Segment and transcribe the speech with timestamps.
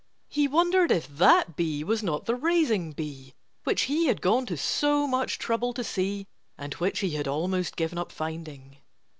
[0.29, 4.57] He wondered if that bee was not the raising bee, which he had gone to
[4.57, 6.25] so much trouble to see
[6.57, 8.77] and which he had almost given up finding.